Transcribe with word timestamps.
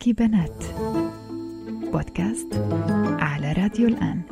حكي 0.00 0.12
بنات 0.12 0.64
بودكاست 1.92 2.54
على 3.18 3.52
راديو 3.52 3.88
الآن 3.88 4.22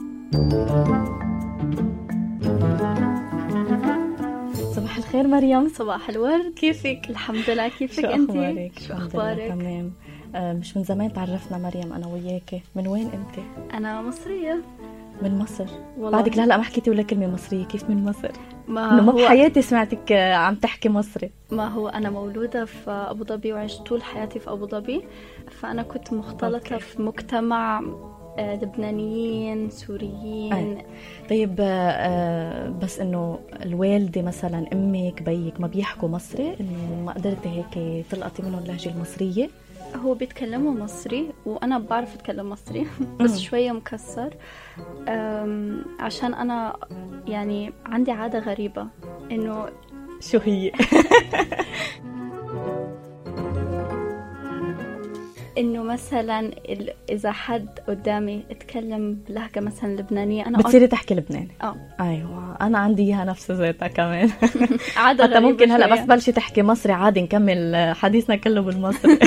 صباح 4.74 4.96
الخير 4.96 5.26
مريم 5.26 5.68
صباح 5.68 6.08
الورد 6.08 6.54
كيفك؟ 6.54 7.00
الحمد 7.10 7.50
لله 7.50 7.68
كيفك 7.68 8.00
شو 8.00 8.06
انت؟ 8.06 8.30
أخبارك؟ 8.30 8.78
شو 8.78 8.92
أخبارك؟ 8.92 9.48
تمام 9.48 9.92
آه، 10.34 10.52
مش 10.52 10.76
من 10.76 10.84
زمان 10.84 11.12
تعرفنا 11.12 11.58
مريم 11.58 11.92
أنا 11.92 12.06
وياكي 12.06 12.62
من 12.76 12.86
وين 12.86 13.06
انت؟ 13.06 13.44
أنا 13.74 14.02
مصرية 14.02 14.62
من 15.22 15.38
مصر 15.38 15.66
والله 15.98 16.10
بعدك 16.18 16.36
لهلا 16.36 16.56
ما 16.56 16.62
حكيتي 16.62 16.90
ولا 16.90 17.02
كلمة 17.02 17.26
مصرية 17.26 17.64
كيف 17.64 17.90
من 17.90 18.04
مصر؟ 18.04 18.30
ما 18.68 18.92
إنه 18.92 19.02
ما 19.02 19.12
هو 19.12 19.16
بحياتي 19.16 19.62
سمعتك 19.62 20.12
آه، 20.12 20.34
عم 20.34 20.54
تحكي 20.54 20.88
مصري 20.88 21.30
ما 21.50 21.68
هو 21.68 21.88
أنا 21.88 22.10
مولودة 22.10 22.64
في 22.64 22.90
أبو 22.90 23.24
ظبي 23.24 23.52
وعشت 23.52 23.82
طول 23.82 24.02
حياتي 24.02 24.38
في 24.38 24.50
أبو 24.50 24.66
ظبي 24.66 25.04
فأنا 25.50 25.82
كنت 25.82 26.12
مختلطة 26.12 26.74
أوكي. 26.74 26.84
في 26.84 27.02
مجتمع 27.02 27.82
آه، 28.38 28.54
لبنانيين 28.54 29.70
سوريين 29.70 30.52
أي. 30.52 30.84
طيب 31.30 31.56
آه، 31.60 32.68
بس 32.68 33.00
إنه 33.00 33.38
الوالدة 33.62 34.22
مثلا 34.22 34.66
أمك 34.72 35.22
بيك 35.22 35.60
ما 35.60 35.66
بيحكوا 35.66 36.08
مصري 36.08 36.56
إنه 36.60 37.02
ما 37.06 37.12
قدرتي 37.12 37.48
هيك 37.48 38.04
تلقطي 38.10 38.42
منهم 38.42 38.62
اللهجة 38.62 38.88
المصرية؟ 38.88 39.48
هو 39.96 40.14
بيتكلموا 40.14 40.72
مصري 40.74 41.32
وأنا 41.46 41.78
بعرف 41.78 42.14
اتكلم 42.14 42.50
مصري 42.50 42.86
بس 43.20 43.30
مم. 43.30 43.38
شوية 43.38 43.72
مكسر 43.72 44.34
عشان 46.00 46.34
أنا 46.34 46.76
يعني 47.28 47.72
عندي 47.86 48.10
عادة 48.10 48.38
غريبة 48.38 48.86
إنه 49.32 49.68
شو 50.20 50.38
هي؟ 50.38 50.72
إنه 55.58 55.82
مثلا 55.82 56.50
إذا 57.10 57.32
حد 57.32 57.68
قدامي 57.88 58.44
اتكلم 58.50 59.18
بلهجه 59.28 59.60
مثلا 59.60 59.96
لبنانية 59.96 60.46
أنا 60.46 60.58
بتصيري 60.58 60.86
تحكي 60.86 61.14
لبناني؟ 61.14 61.50
آه. 61.62 61.76
أيوه 62.00 62.56
أنا 62.60 62.78
عندي 62.78 63.02
إياها 63.02 63.24
نفس 63.24 63.50
ذاتها 63.50 63.88
كمان. 63.88 64.30
عادة 64.96 65.24
حتى 65.24 65.40
ممكن 65.40 65.70
هلأ. 65.70 65.94
بس 65.94 66.00
بلشي 66.00 66.32
تحكي 66.32 66.62
مصري 66.62 66.92
عادي 66.92 67.22
نكمل 67.22 67.92
حديثنا 67.96 68.36
كله 68.36 68.60
بالمصري. 68.60 69.18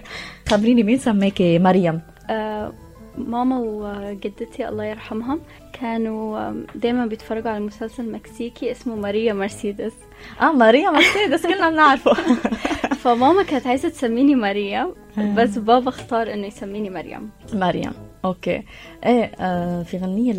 خبريني 0.50 0.82
مين 0.82 0.98
سماكي؟ 0.98 1.58
مريم. 1.58 2.00
آه 2.30 2.72
ماما 3.18 3.58
وجدتي 3.58 4.68
الله 4.68 4.84
يرحمهم 4.84 5.40
كانوا 5.80 6.52
دايما 6.74 7.06
بيتفرجوا 7.06 7.50
على 7.50 7.60
مسلسل 7.60 8.12
مكسيكي 8.12 8.70
اسمه 8.70 8.96
ماريا 8.96 9.32
مرسيدس. 9.32 9.92
آه 10.40 10.52
ماريا 10.52 10.90
مرسيدس 10.90 11.46
كلنا 11.46 11.70
بنعرفه. 11.70 12.16
فماما 13.06 13.42
كانت 13.42 13.66
عايزة 13.66 13.88
تسميني 13.88 14.80
آه. 14.80 14.94
بس 15.18 15.58
بابا 15.58 15.88
اختار 15.88 16.32
إنه 16.32 16.46
يسميني 16.46 16.90
مريم 16.90 17.30
مريم 17.52 17.92
okay 18.24 18.62
إيه 19.06 19.32
آه 19.40 19.82
في 19.82 19.98
غنية 19.98 20.32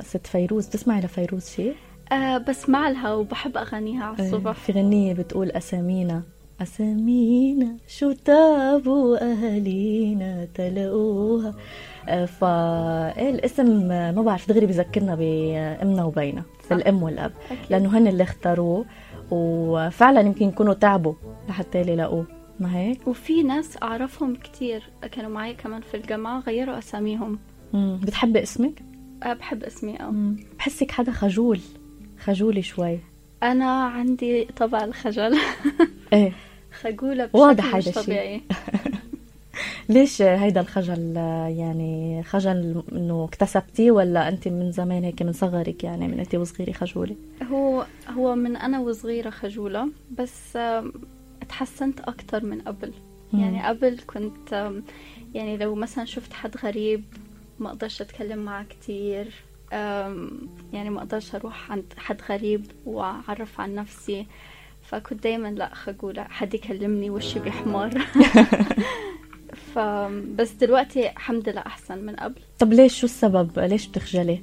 لست 0.00 0.26
فيروز 0.26 0.66
بتسمعي 0.66 1.00
لفيروز 1.00 1.48
شيء؟ 1.48 1.74
آه 2.12 2.38
بسمع 2.38 2.88
لها 2.88 3.14
وبحب 3.14 3.56
أغانيها 3.56 4.04
على 4.04 4.18
إيه، 4.18 4.24
الصبح 4.26 4.52
في 4.52 4.72
غنية 4.72 5.14
بتقول 5.14 5.50
أسامينا 5.50 6.22
أسامينا 6.62 7.76
شو 7.88 8.12
تعبوا 8.12 9.32
أهالينا 9.32 10.48
تلاقوها 10.54 11.54
آه، 12.08 12.24
فا 12.24 12.46
إيه 13.18 13.30
الاسم 13.30 13.92
آه، 13.92 14.12
ما 14.12 14.22
بعرف 14.22 14.48
دغري 14.48 14.66
بذكرنا 14.66 15.14
بأمنا 15.14 16.04
وبينا 16.04 16.42
صح. 16.70 16.76
الأم 16.76 17.02
والأب 17.02 17.32
أكيد. 17.50 17.58
لأنه 17.70 17.98
هن 17.98 18.06
اللي 18.06 18.22
اختاروه 18.22 18.84
وفعلا 19.30 20.20
يمكن 20.20 20.48
يكونوا 20.48 20.74
تعبوا 20.74 21.14
لحتى 21.48 21.80
يلاقوه 21.80 22.26
ما 22.60 22.76
هيك؟ 22.76 23.08
وفي 23.08 23.42
ناس 23.42 23.82
أعرفهم 23.82 24.34
كتير 24.34 24.82
كانوا 25.12 25.30
معي 25.30 25.54
كمان 25.54 25.80
في 25.82 25.96
الجامعة 25.96 26.40
غيروا 26.40 26.78
أساميهم 26.78 27.38
مم. 27.72 28.00
بتحبي 28.02 28.42
اسمك؟ 28.42 28.82
أه 29.22 29.32
بحب 29.32 29.64
اسمي 29.64 30.00
أه 30.00 30.10
مم. 30.10 30.36
بحسك 30.58 30.90
حدا 30.90 31.12
خجول 31.12 31.60
خجولي 32.24 32.62
شوي 32.62 32.98
أنا 33.42 33.70
عندي 33.84 34.44
طبع 34.44 34.84
الخجل 34.84 35.36
إيه 36.12 36.32
خجولة 36.82 37.24
بشكل 37.26 37.38
واضح 37.38 37.76
مش. 37.76 37.88
طبيعي 37.88 38.42
ليش 39.88 40.22
هيدا 40.22 40.60
الخجل؟ 40.60 41.16
يعني 41.56 42.22
خجل 42.22 42.82
إنه 42.92 43.24
اكتسبتيه 43.24 43.90
ولا 43.90 44.28
أنت 44.28 44.48
من 44.48 44.72
زمان 44.72 45.04
هيك 45.04 45.22
من 45.22 45.32
صغرك 45.32 45.84
يعني 45.84 46.08
من 46.08 46.18
أنت 46.20 46.34
وصغيرة 46.34 46.72
خجولة؟ 46.72 47.16
هو 47.50 47.86
هو 48.08 48.34
من 48.34 48.56
أنا 48.56 48.80
وصغيرة 48.80 49.30
خجولة 49.30 49.88
بس 50.18 50.56
آم، 50.56 50.92
اتحسنت 51.42 52.00
أكتر 52.00 52.44
من 52.44 52.60
قبل. 52.60 52.92
مم. 53.32 53.40
يعني 53.40 53.62
قبل 53.66 53.98
كنت 54.06 54.72
يعني 55.34 55.56
لو 55.56 55.74
مثلا 55.74 56.04
شفت 56.04 56.32
حد 56.32 56.56
غريب 56.56 57.04
ما 57.58 57.68
أقدرش 57.68 58.00
أتكلم 58.02 58.38
معاه 58.38 58.64
كتير. 58.64 59.32
يعني 60.72 60.90
ما 60.90 60.98
أقدرش 60.98 61.34
أروح 61.34 61.72
عند 61.72 61.84
حد 61.96 62.20
غريب 62.30 62.66
وأعرف 62.86 63.60
عن 63.60 63.74
نفسي. 63.74 64.26
فكنت 64.82 65.22
دايما 65.22 65.48
لا 65.48 65.74
خجولة 65.74 66.22
حد 66.24 66.54
يكلمني 66.54 67.10
وشي 67.10 67.38
بيحمر 67.40 67.90
ف 69.78 69.80
بس 70.36 70.52
دلوقتي 70.52 71.10
الحمد 71.10 71.48
لله 71.48 71.60
أحسن 71.60 71.98
من 71.98 72.16
قبل. 72.16 72.40
طب 72.58 72.72
ليش؟ 72.72 73.00
شو 73.00 73.06
السبب؟ 73.06 73.58
ليش 73.58 73.86
بتخجلي؟ 73.86 74.42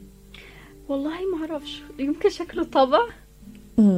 والله 0.89 1.11
ما 1.11 1.41
أعرفش. 1.51 1.81
يمكن 1.99 2.29
شكله 2.29 2.63
طبع. 2.63 2.99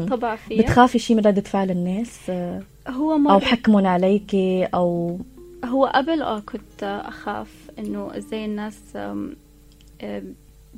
طبع 0.09 0.35
فيه 0.35 0.61
بتخافي 0.61 0.99
شي 0.99 1.15
من 1.15 1.21
ردة 1.25 1.41
فعل 1.41 1.71
الناس؟ 1.71 2.19
آه، 2.29 2.63
هو 2.87 3.17
مرة 3.17 3.33
أو 3.33 3.39
حكمهم 3.39 3.85
عليكي 3.87 4.65
أو 4.65 5.19
هو 5.65 5.85
قبل 5.85 6.21
آه 6.21 6.39
كنت 6.39 6.83
أخاف 7.05 7.49
إنه 7.79 8.17
إزاي 8.17 8.45
الناس 8.45 8.79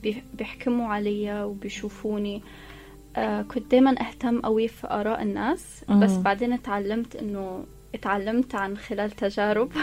بيح- 0.04 0.24
بيحكموا 0.34 0.88
عليا 0.88 1.44
وبيشوفوني. 1.44 2.42
آه، 3.16 3.42
كنت 3.42 3.72
دايما 3.72 3.96
أهتم 4.02 4.40
قوي 4.42 4.68
في 4.68 4.88
آراء 4.88 5.22
الناس 5.22 5.82
بس. 5.90 6.12
بعدين 6.12 6.54
اتعلمت 6.54 7.16
انه 7.16 7.64
اتعلمت 7.96 8.56
عن 8.56 8.78
خلال 8.78 9.12
تجارب. 9.12 9.72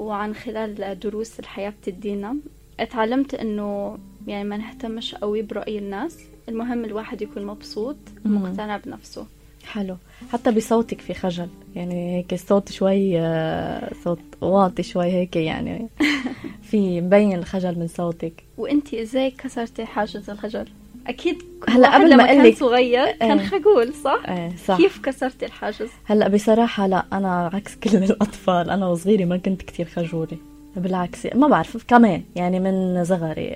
وعن 0.00 0.34
خلال 0.34 0.98
دروس 0.98 1.40
الحياة 1.40 1.70
بتدينا. 1.70 2.36
اتعلمت 2.80 3.34
إنه 3.34 3.98
يعني 4.26 4.48
ما 4.48 4.56
نهتمش 4.56 5.14
قوي 5.14 5.42
برأي 5.42 5.78
الناس 5.78 6.18
المهم 6.48 6.84
الواحد 6.84 7.22
يكون 7.22 7.46
مبسوط 7.46 7.96
مم. 8.24 8.36
ومقتنع 8.36 8.76
بنفسه. 8.76 9.26
حلو. 9.64 9.96
حتى 10.32 10.50
بصوتك 10.50 11.00
في 11.00 11.14
خجل 11.14 11.48
يعني 11.74 12.16
هيك 12.16 12.32
الصوت 12.32 12.72
شوي 12.72 13.20
آه، 13.20 13.92
صوت 14.04 14.20
واطي 14.40 14.82
شوي 14.82 15.04
هيك 15.04 15.36
يعني. 15.36 15.88
في 16.70 17.00
مبين 17.00 17.38
الخجل 17.38 17.78
من 17.78 17.86
صوتك. 17.86 18.44
وإنتي 18.58 19.02
إزاي 19.02 19.30
كسرتي 19.30 19.84
حاجز 19.84 20.30
الخجل؟ 20.30 20.68
أكيد 21.10 21.42
هلا 21.68 21.94
قبل 21.94 22.16
ما 22.16 22.26
كان 22.26 22.52
أقلك- 22.52 22.58
صغير 22.58 23.06
كان 23.12 23.38
إيه. 23.38 23.46
خجول 23.46 23.94
صح؟ 24.04 24.20
إيه 24.28 24.52
صح. 24.66 24.76
كيف 24.76 24.98
كسرتي 24.98 25.46
الحاجز؟ 25.46 25.88
هلا 26.04 26.28
بصراحة 26.28 26.86
لا 26.86 27.04
أنا 27.12 27.50
عكس 27.54 27.76
كل 27.76 27.96
الأطفال. 27.96 28.70
أنا 28.70 28.86
وصغيرة 28.88 29.24
ما 29.24 29.36
كنت 29.36 29.62
كتير 29.62 29.86
خجولة. 29.86 30.36
بالعكس 30.76 31.26
ما 31.34 31.48
بعرف 31.48 31.84
كمان 31.88 32.22
يعني 32.36 32.60
من 32.60 33.04
صغري 33.04 33.48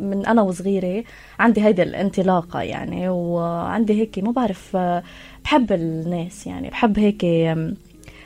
من 0.00 0.22
أنا 0.26 0.42
وصغيرة 0.42 1.04
عندي 1.38 1.64
هيدي 1.64 1.82
الانطلاقة 1.82 2.60
يعني 2.62 3.08
وعندي 3.08 4.00
هيك 4.00 4.18
ما 4.18 4.30
بعرف 4.32 4.76
آه، 4.76 5.02
بحب 5.44 5.72
الناس 5.72 6.46
يعني 6.46 6.68
بحب 6.70 6.98
هيك 6.98 7.24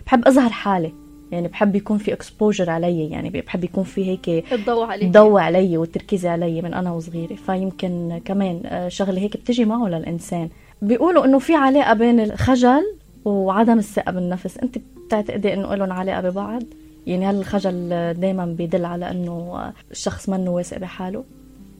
بحب 0.07 0.25
أظهر 0.29 0.51
حالي. 0.51 0.93
يعني 1.33 1.49
بحب 1.49 1.77
يكون 1.77 1.99
في 1.99 2.13
اكسبوجر 2.13 2.71
علي 2.71 3.11
يعني 3.11 3.31
بحب 3.31 3.65
يكون 3.65 3.85
في 3.85 4.07
هيك 4.07 4.53
الضوء 4.53 4.87
عليك. 4.87 5.05
الضوء 5.05 5.41
علي 5.41 5.79
والتركيز 5.79 6.27
علي 6.27 6.63
من 6.63 6.75
أنا 6.75 6.93
وصغيرة. 6.93 7.35
فيمكن 7.35 8.21
كمان 8.25 8.61
آه، 8.67 8.89
شغلة 8.89 9.21
هيك 9.21 9.37
بتجي 9.37 9.65
معه 9.65 9.89
للإنسان. 9.89 10.49
بيقولوا 10.83 11.25
إنه 11.25 11.39
في 11.39 11.55
علاقة 11.55 11.95
بين 11.95 12.21
الخجل 12.21 12.83
وعدم 13.25 13.79
الثقة 13.79 14.13
بالنفس. 14.13 14.59
أنت 14.59 14.79
بتعتقدي 15.07 15.55
إنه 15.55 15.75
لهم 15.75 15.93
علاقة 15.93 16.21
ببعض؟ 16.21 16.63
يعني 17.07 17.27
هل 17.27 17.35
الخجل 17.37 17.89
دائما 18.15 18.47
بيدل 18.47 18.85
على 18.85 19.11
إنه 19.11 19.73
الشخص 19.91 20.29
منه 20.29 20.51
واثق 20.51 20.79
بحاله؟ 20.79 21.25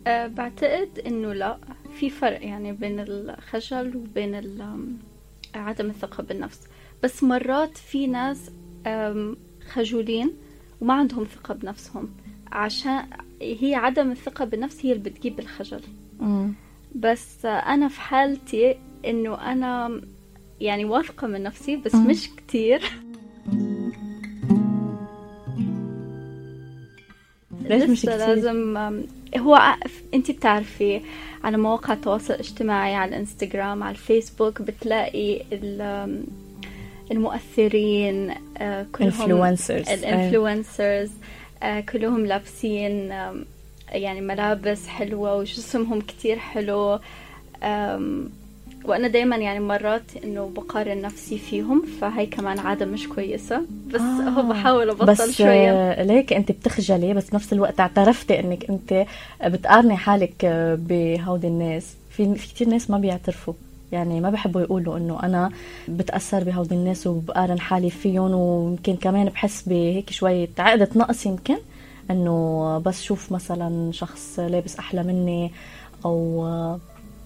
أه 0.07 0.27
بعتقد 0.27 0.89
إنه 1.07 1.33
لا. 1.33 1.57
في 1.99 2.11
فرق 2.11 2.45
يعني 2.45 2.73
بين 2.73 3.01
الخجل 3.01 3.97
وبين 3.97 4.41
عدم 5.55 5.91
الثقة 5.91 6.23
بالنفس. 6.23 6.61
بس 7.03 7.23
مرات 7.23 7.77
في 7.77 8.07
ناس 8.07 8.51
خجولين 9.69 10.33
وما 10.81 10.95
عندهم 10.95 11.25
ثقة 11.25 11.55
بنفسهم 11.55 12.09
عشان 12.53 13.05
هي 13.43 13.75
عدم 13.75 14.11
الثقة 14.11 14.45
بالنفس 14.45 14.87
هي 14.87 14.93
اللي 14.93 15.11
بتجيب 15.11 15.39
الخجل 15.41 15.81
بس 16.95 17.45
أنا 17.47 17.89
في 17.89 18.01
حالتي 18.01 18.77
إنه 19.07 19.53
أنا 19.53 20.01
يعني 20.61 20.85
واثقة 20.85 21.27
من 21.27 21.43
نفسي 21.43 21.77
بس 21.77 21.95
مم. 21.95 22.07
مش 22.07 22.29
كتير 22.37 22.83
ليش 27.63 27.91
مش 27.91 28.03
كتير؟ 28.03 28.17
لازم 28.17 28.77
هو 29.39 29.77
انت 30.15 30.31
بتعرفي 30.31 31.01
على 31.45 31.57
مواقع 31.57 31.93
التواصل 31.93 32.35
الاجتماعي 32.35 32.95
على 32.95 33.09
الإنستغرام 33.09 33.83
على 33.83 33.91
الفيسبوك 33.91 34.63
بتلاقي 34.63 35.43
المؤثرين 37.11 38.35
آه، 38.59 38.87
كلهم 38.93 39.09
influencers 39.09 39.89
ال 39.89 39.99
influencers 39.99 41.11
آه، 41.63 41.81
كلهم 41.81 42.27
لابسين 42.27 43.13
يعني 43.93 44.21
ملابس 44.21 44.87
حلوة 44.87 45.37
وجسمهم 45.37 46.01
كتير 46.01 46.39
حلو 46.39 47.01
وأنا 48.85 49.09
دايما 49.09 49.37
يعني 49.37 49.61
مرات 49.61 50.03
إنه 50.25 50.51
بقارن 50.57 51.01
نفسي 51.03 51.39
فيهم 51.39 51.83
فهي 52.01 52.27
كمان 52.27 52.59
عادة 52.59 52.87
مش 52.87 53.09
كويسة. 53.09 53.63
بس 53.87 54.01
آه. 54.01 54.29
هو 54.29 54.43
بحاول 54.43 54.91
أبطل 54.91 55.07
بس 55.07 55.31
شوية. 55.31 55.73
آه، 55.73 56.03
ليك 56.03 56.33
أنت 56.33 56.53
بتخجلي 56.53 57.15
بس 57.15 57.31
بنفس 57.31 57.53
الوقت 57.53 57.81
اعترفتي 57.81 58.41
إنك 58.41 58.71
أنت 58.71 59.07
بتقارني 59.45 59.97
حالك 59.97 60.47
بهودي 60.89 61.47
الناس. 61.47 61.95
في 62.11 62.35
في 62.35 62.55
كثير 62.55 62.69
ناس 62.69 62.91
ما 62.91 62.99
بيعترفوا. 62.99 63.55
يعني 63.93 64.21
ما 64.21 64.31
بحبوا 64.31 64.61
يقولوا 64.61 64.97
إنه 64.97 65.23
أنا 65.23 65.51
بتأثر 65.89 66.45
بهودي 66.45 66.75
الناس 66.75 67.07
وبقارن 67.07 67.61
حالي 67.61 67.91
فيهم 67.91 68.35
ويمكن 68.35 68.97
كمان 68.97 69.27
بحس 69.27 69.69
بهيك 69.69 70.11
شوية 70.11 70.49
عقدة 70.59 70.89
نقص 70.97 71.27
يمكن 71.27 71.57
إنه 72.11 72.79
بس 72.79 73.03
شوف 73.03 73.33
مثلا 73.33 73.93
شخص 73.93 74.39
لابس 74.39 74.77
أحلى 74.77 75.03
مني 75.03 75.53
أو 76.05 76.49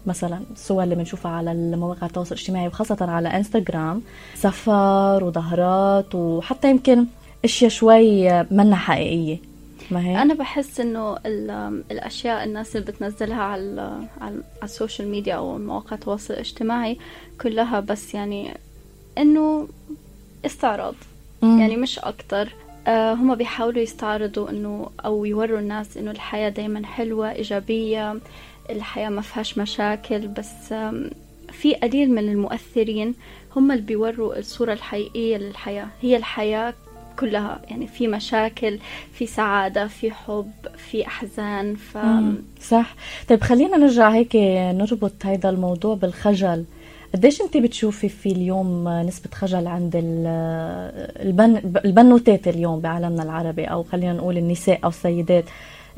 مثلا 0.07 0.41
الصور 0.53 0.83
اللي 0.83 0.95
بنشوفها 0.95 1.33
على 1.33 1.53
المواقع 1.53 2.07
التواصل 2.07 2.35
الاجتماعي 2.35 2.67
وخاصة 2.67 2.97
على 3.01 3.29
إنستغرام 3.29 4.03
سفر 4.35 5.25
وسهرات 5.25 6.15
وحتى 6.15 6.71
يمكن 6.71 7.07
أشياء 7.45 7.71
شوي 7.71 8.43
منا 8.43 8.77
حقيقية. 8.77 9.52
ما 9.91 10.01
هيك؟ 10.09 10.17
أنا 10.17 10.35
بحس 10.35 10.81
إنه 10.81 11.17
ال- 11.27 11.83
الأشياء 11.91 12.45
الناس 12.45 12.77
اللي 12.77 12.93
بتنزلها 12.93 13.43
على 13.43 13.81
على 14.21 14.35
على 14.61 14.65
ال 14.65 14.71
social 14.71 15.09
media 15.09 15.35
أو 15.35 15.59
مواقع 15.59 15.95
التواصل 15.97 16.35
الاجتماعي 16.35 16.99
كلها 17.41 17.81
بس 17.81 18.15
يعني 18.15 18.55
إنه 19.19 19.69
استعراض 20.47 20.95
مم. 21.43 21.61
يعني 21.61 21.77
مش 21.77 21.99
أكتر 21.99 22.49
آه 22.87 23.15
هم 23.15 23.35
بيحاولوا 23.35 23.83
يستعرضوا 23.83 24.51
إنه 24.51 24.91
أو 25.05 25.25
يوروا 25.25 25.59
الناس 25.59 25.97
إنه 25.97 26.11
الحياة 26.11 26.49
دايما 26.49 26.87
حلوة 26.87 27.33
إيجابية 27.33 28.19
الحياة 28.71 29.09
ما 29.09 29.21
فيهاش 29.23 29.59
مشاكل 29.59 30.29
بس 30.29 30.75
في 31.53 31.75
قليل 31.75 32.11
من 32.11 32.29
المؤثرين 32.29 33.15
هم 33.57 33.73
اللي 33.73 33.83
بيوروا 33.83 34.39
الصورة 34.39 34.73
الحقيقية 34.73 35.37
للحياة 35.37 35.89
هي 36.03 36.17
الحياة 36.17 36.75
كلها 37.19 37.61
يعني 37.71 37.87
في 37.87 38.09
مشاكل 38.09 38.79
في 39.13 39.27
سعادة 39.27 39.87
في 39.87 40.11
حب 40.11 40.51
في 40.77 41.07
أحزان 41.07 41.75
ف. 41.75 41.99
صح. 42.63 42.95
طيب 43.29 43.43
خلينا 43.43 43.77
نرجع 43.77 44.11
هيك 44.11 44.37
نربط 44.77 45.13
هيدا 45.25 45.49
الموضوع 45.51 45.95
بالخجل. 45.95 46.65
قديش 47.15 47.41
انت 47.41 47.57
بتشوفي 47.57 48.09
في 48.09 48.29
اليوم 48.33 48.89
نسبة 48.89 49.31
خجل 49.35 49.67
عند 49.67 49.97
ال- 49.97 50.27
البن 51.27 51.57
البنوتات 51.85 52.49
اليوم 52.49 52.81
بعالمنا 52.81 53.23
العربي؟ 53.23 53.65
أو 53.65 53.83
خلينا 53.83 54.13
نقول 54.13 54.39
النساء 54.39 54.79
أو 54.85 54.89
السيدات 54.89 55.45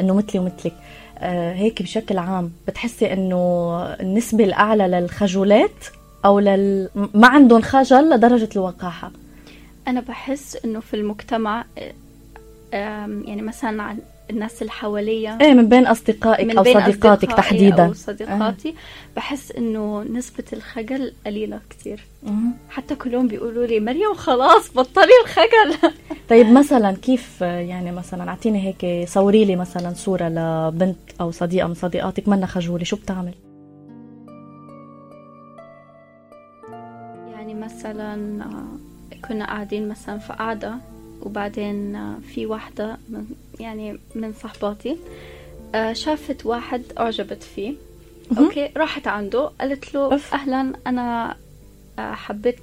إنه 0.00 0.14
مثلي 0.14 0.40
ومثلك. 0.40 0.72
آه، 1.18 1.52
هيك 1.54 1.82
بشكل 1.82 2.18
عام 2.18 2.52
بتحسي 2.68 3.12
إنه 3.12 3.76
النسبة 4.00 4.44
الأعلى 4.44 4.88
للخجولات 4.88 5.84
أو 6.24 6.38
لل 6.38 6.88
ما 7.14 7.28
عندهم 7.28 7.60
خجل 7.62 8.10
لدرجة 8.10 8.48
الوقاحة؟ 8.56 9.10
أنا 9.88 10.00
بحس 10.00 10.58
إنه 10.64 10.80
في 10.80 10.94
المجتمع 10.94 11.64
آم، 12.74 13.24
يعني 13.26 13.42
مثلا 13.42 13.82
عن 13.82 13.98
الناس 14.30 14.62
اللي 14.62 14.72
حواليا 14.72 15.38
إيه 15.40 15.54
من 15.54 15.68
بين 15.68 15.86
أصدقائك 15.86 16.46
من 16.46 16.56
أو 16.58 16.62
بين 16.62 16.74
صديقاتك 16.80 17.24
أصدقائي 17.28 17.36
تحديدا. 17.42 17.86
أو 17.86 17.92
صديقاتي 17.92 18.74
بحس 19.16 19.52
إنه 19.52 20.02
نسبة 20.02 20.44
الخجل 20.52 21.12
قليلة 21.26 21.60
كتير. 21.70 22.00
مم. 22.22 22.50
حتى 22.70 22.94
كلهم 22.94 23.28
بيقولوا 23.28 23.66
لي 23.66 23.80
مريم 23.80 24.14
خلاص 24.14 24.70
بطلي 24.74 25.12
الخجل. 25.24 25.92
طيب 26.30 26.46
مثلا 26.46 26.92
كيف 26.96 27.40
يعني 27.40 27.92
مثلا 27.92 28.28
أعطيني 28.30 28.66
هيك 28.66 29.08
صوري 29.08 29.44
لي 29.44 29.56
مثلا 29.56 29.94
صورة 29.94 30.28
لبنت 30.28 30.96
أو 31.20 31.30
صديقة 31.30 31.68
من 31.68 31.74
صديقاتك 31.74 32.28
منا 32.28 32.46
خجولة 32.46 32.84
شو 32.84 32.96
بتعمل؟ 32.96 33.34
يعني 37.32 37.54
مثلا 37.54 38.44
آه، 38.44 38.78
كنا 39.28 39.46
قاعدين 39.46 39.88
مثلا 39.88 40.18
في 40.18 40.32
قعدة 40.32 40.74
وبعدين 41.22 41.96
آه، 41.96 42.18
في 42.34 42.46
واحدة 42.46 42.96
من 43.08 43.24
يعني 43.60 43.98
من 44.14 44.32
صحباتي 44.32 44.96
آه، 45.74 45.92
شافت 45.92 46.46
واحد 46.46 46.82
أعجبت 46.98 47.42
فيه. 47.42 47.74
أوكي 48.38 48.70
راحت 48.76 49.06
عنده 49.06 49.50
قالت 49.60 49.94
له 49.94 50.12
أوف. 50.12 50.34
أهلا 50.34 50.72
أنا 50.86 51.36
آه، 51.98 52.12
حبيت 52.12 52.60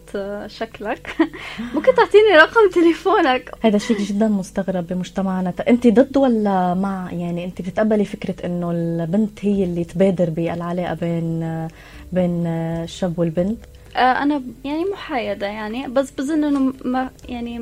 شكلك. 0.47 1.15
ممكن 1.75 1.95
تعطيني 1.95 2.37
رقم 2.37 2.69
تليفونك؟ 2.73 3.51
هذا 3.61 3.77
شيء 3.77 3.97
جدا 3.97 4.27
مستغرب 4.27 4.87
بمجتمعنا. 4.87 5.53
أنت 5.67 5.87
ضد 5.87 6.17
ولا 6.17 6.73
مع؟ 6.73 7.11
يعني 7.11 7.45
أنت 7.45 7.61
بتتقبلي 7.61 8.05
فكرة 8.05 8.45
إنه 8.45 8.71
البنت 8.71 9.45
هي 9.45 9.63
اللي 9.63 9.83
تبادر 9.83 10.29
بالعلاقة 10.29 10.93
بين 10.93 11.67
بين 12.11 12.47
الشاب 12.47 13.19
والبنت؟ 13.19 13.59
آه، 13.95 13.99
أنا 14.23 14.41
يعني 14.65 14.85
محايدة 14.85 15.47
يعني 15.47 15.87
بس 15.87 16.11
بظن 16.11 16.43
إنه 16.43 16.73
ما 16.85 17.09
يعني 17.29 17.59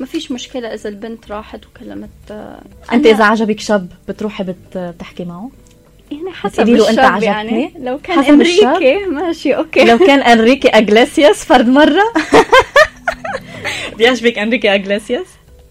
ما 0.00 0.06
فيش 0.06 0.32
مشكلة 0.32 0.74
إذا 0.74 0.88
البنت 0.88 1.30
راحت 1.30 1.60
وكلمت 1.66 2.08
آه، 2.30 2.60
أنت 2.92 3.06
إذا 3.06 3.24
عجبك 3.24 3.60
شاب 3.60 3.88
بتروحي 4.08 4.44
بت- 4.44 4.78
بتحكي 4.78 5.24
معه 5.24 5.50
يعني 6.10 6.30
حسب 6.30 6.68
له 6.68 6.90
أنت 6.90 6.98
الشاب 6.98 7.12
عجبتني؟ 7.12 7.26
يعني 7.26 7.72
لو 7.78 7.98
كان 7.98 8.18
حسب؟ 8.22 8.28
امريكي 8.32 8.96
ماشي 9.06 9.56
أوكي 9.56 9.84
لو 9.84 9.98
كان 9.98 10.20
أنريكي 10.22 10.68
أجلاسياس 10.68 11.44
فرد 11.44 11.68
مرة 11.68 12.02
بيعجبك 13.98 14.38
أنريكي 14.38 14.74
أجلاسياس 14.74 15.26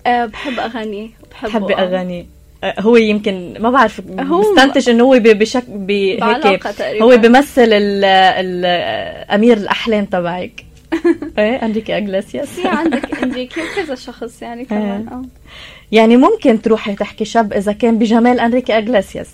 أه 0.08 0.26
بحب 0.26 0.60
أغانيه 0.60 1.10
بحبه 1.32 1.50
بحبي 1.60 1.74
آه. 1.76 1.80
اغاني 1.80 2.20
آه، 2.20 2.26
هو 2.80 2.96
يمكن 2.96 3.54
ما 3.60 3.70
بعرف 3.70 4.02
هو 4.20 4.42
بستنتج 4.42 4.90
إنه 4.90 5.04
هو 5.04 5.20
ب- 5.20 5.24
بشك 5.40 5.64
ب- 5.70 5.92
هيك 5.92 6.20
بعلاقة 6.20 6.72
تقريبا. 6.72 7.06
هو 7.06 7.18
بيمثل 7.18 7.62
ال 7.74 8.06
ال 8.06 8.66
امير 9.32 9.58
الأحلام 9.58 10.06
تبعك. 10.06 10.66
إيه 11.38 11.66
انريكي 11.66 11.98
اجلاسياس 11.98 12.48
في 12.48 12.68
عندك 12.68 13.24
امريكي 13.24 13.60
وكذا 13.64 13.96
شخص 13.96 14.42
يعني 14.42 14.66
كمان. 14.66 15.08
آه. 15.08 15.22
يعني 15.92 16.18
ممكن 16.18 16.62
تروحي 16.62 16.96
تحكي 16.96 17.26
شاب 17.26 17.54
إذا 17.54 17.72
كان 17.72 17.98
بجمال 18.00 18.40
انريكي 18.40 18.78
اجلاسياس 18.78 19.30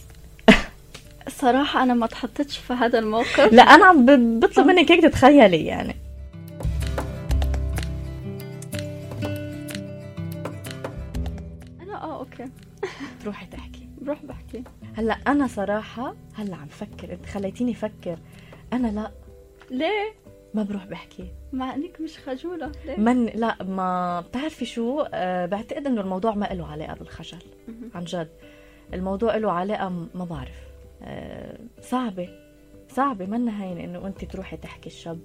الصراحة 1.27 1.83
أنا 1.83 1.93
ما 1.93 2.07
تحطتش 2.07 2.57
في 2.57 2.73
هذا 2.73 2.99
الموقف. 2.99 3.53
لا 3.53 3.61
أنا 3.63 3.85
عم 3.85 4.05
بطلب 4.39 4.67
منك 4.67 4.91
هيك 4.91 5.01
تتخيلي 5.03 5.65
يعني. 5.65 5.95
تروحي 13.23 13.45
تحكي. 13.45 13.87
بروح 14.01 14.25
بحكي. 14.25 14.63
هلا 14.95 15.13
أنا 15.13 15.47
صراحة 15.47 16.15
هلا 16.35 16.55
عم 16.55 16.67
فكر 16.67 17.13
انت 17.13 17.25
خليتيني 17.25 17.71
أفكر 17.71 18.19
أنا 18.73 18.87
لا. 18.87 19.11
ليه؟ 19.71 20.13
ما 20.53 20.63
بروح 20.63 20.85
بحكي. 20.85 21.27
مع 21.53 21.75
إنك 21.75 22.01
مش 22.01 22.17
خجولة. 22.17 22.71
ليه؟ 22.85 22.97
من 22.97 23.25
لا 23.25 23.63
ما 23.63 24.21
بتعرفي 24.21 24.65
شو؟ 24.65 25.01
أه 25.13 25.45
بعتقد 25.45 25.87
إنه 25.87 26.01
الموضوع 26.01 26.35
ما 26.35 26.45
له 26.45 26.67
علاقة 26.67 26.93
بالخجل. 26.95 27.37
عن 27.95 28.03
جد. 28.03 28.29
الموضوع 28.93 29.35
له 29.37 29.51
علاقة 29.51 29.89
ما 29.89 30.25
بعرف. 30.25 30.59
أه 31.03 31.57
صعبة. 31.81 32.29
صعبة. 32.89 33.25
منا 33.25 33.63
هين 33.63 33.77
إنه 33.77 34.07
انت 34.07 34.25
تروحي 34.25 34.57
تحكي 34.57 34.89
الشاب. 34.89 35.19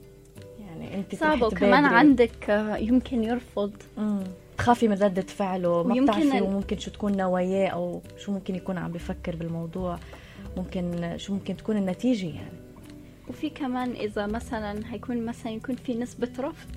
يعني 0.61 0.95
انت 0.95 1.15
صعبة. 1.15 1.47
وكمان. 1.47 1.85
عندك 1.85 2.51
آه، 2.51 2.77
يمكن 2.77 3.25
يرفض. 3.25 3.73
مم. 3.99 4.25
تخافي 4.59 4.89
من 4.89 4.95
ردة 5.03 5.23
فعله 5.23 5.83
ما 5.83 6.03
بتعرفي 6.03 6.41
ممكن 6.41 6.79
شو 6.79 6.91
تكون 6.91 7.17
نواياه 7.17 7.69
أو 7.69 8.03
شو 8.19 8.33
ممكن 8.33 8.55
يكون 8.55 8.79
عم 8.79 8.93
بفكر 8.93 9.37
بالموضوع. 9.37 9.99
ممكن 10.57 11.15
شو 11.17 11.35
ممكن 11.35 11.57
تكون 11.57 11.77
النتيجة 11.77 12.27
يعني. 12.27 12.59
وفي 13.29 13.51
كمان 13.51 13.91
إذا 13.91 14.27
مثلا 14.27 14.93
هيكون 14.93 15.27
مثلا 15.27 15.53
يكون 15.53 15.75
في 15.77 15.95
نسبة 15.95 16.29
رفض. 16.39 16.69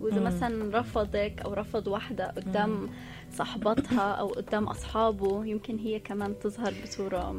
وإذا 0.00 0.18
مم. 0.20 0.26
مثلا 0.26 0.78
رفضك 0.78 1.42
أو 1.44 1.54
رفض 1.54 1.88
واحدة 1.88 2.26
قدام 2.26 2.88
صاحبتها 3.32 4.12
أو 4.12 4.26
قدام 4.26 4.64
أصحابه 4.64 5.44
يمكن 5.44 5.78
هي 5.78 6.00
كمان 6.00 6.34
تظهر 6.42 6.74
بصورة 6.84 7.34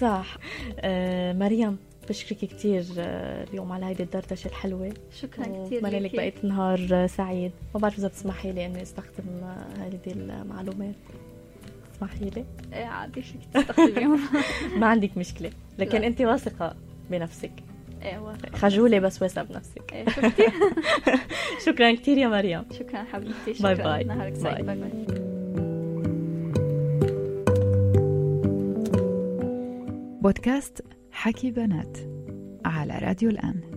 صح. 0.00 0.36
آه 0.78 1.32
مريم 1.32 1.78
بشكرك 2.08 2.38
كتير 2.38 2.84
آه 2.98 3.44
اليوم 3.44 3.72
على 3.72 3.86
هيدي 3.86 4.02
الدردشة 4.02 4.48
الحلوة. 4.48 4.92
شكرا 5.20 5.44
كثير 5.66 5.78
بتمنى 5.78 6.00
لك. 6.00 6.16
بقية 6.16 6.34
نهار 6.42 6.88
آه، 6.92 7.06
سعيد. 7.06 7.52
ما 7.74 7.80
بعرف 7.80 7.98
إذا 7.98 8.08
بتسمحي 8.08 8.52
لي 8.52 8.66
إني 8.66 8.82
أستخدم 8.82 9.24
آه، 9.42 9.66
هذه 9.86 9.98
المعلومات. 10.06 10.94
تسمحي 11.94 12.30
لي؟ 12.30 12.44
إيه 12.72 12.84
عادي 12.84 13.22
فيك 13.22 13.40
تستخدميهم؟ 13.54 14.20
ما 14.80 14.86
عندك 14.86 15.18
مشكلة. 15.18 15.50
لكن 15.78 16.00
لا. 16.00 16.06
أنت 16.06 16.20
واثقة 16.20 16.76
بنفسك. 17.10 17.52
إيه 18.02 18.18
واثقة. 18.18 18.56
خجولة 18.58 18.98
بس 18.98 19.22
واثقة 19.22 19.42
بنفسك. 19.44 19.92
إيه 19.92 20.04
شفتي؟ 20.08 20.46
شكرا 21.66 21.94
كتير 21.94 22.18
يا 22.18 22.28
مريم. 22.28 22.64
شكرا 22.78 23.02
حبيبتي. 23.04 23.34
bye 23.44 23.54
شكرا. 23.54 23.74
bye. 23.74 24.04
نهارك 24.04 24.34
سعيد. 24.34 24.66
bye. 24.66 24.76
bye 24.76 24.90
bye 24.90 25.24
بودكاست 30.22 30.82
حكي 31.24 31.50
بنات 31.50 31.98
على 32.64 32.98
راديو 32.98 33.30
الآن. 33.30 33.73